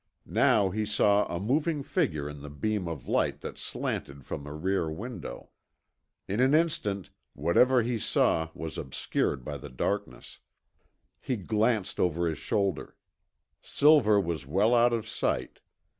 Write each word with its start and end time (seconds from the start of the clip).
Now 0.25 0.71
he 0.71 0.83
saw 0.83 1.27
a 1.27 1.39
moving 1.39 1.83
figure 1.83 2.27
in 2.27 2.41
the 2.41 2.49
beam 2.49 2.87
of 2.87 3.07
light 3.07 3.41
that 3.41 3.59
slanted 3.59 4.25
from 4.25 4.47
a 4.47 4.51
rear 4.55 4.89
window. 4.89 5.51
In 6.27 6.39
an 6.39 6.55
instant, 6.55 7.11
whatever 7.33 7.83
he 7.83 7.99
saw 7.99 8.49
was 8.55 8.79
obscured 8.79 9.45
by 9.45 9.57
the 9.57 9.69
darkness. 9.69 10.39
He 11.19 11.35
glanced 11.37 11.99
over 11.99 12.27
his 12.27 12.39
shoulder. 12.39 12.95
Silver 13.61 14.19
was 14.19 14.47
well 14.47 14.73
out 14.73 14.91
of 14.91 15.07
sight. 15.07 15.59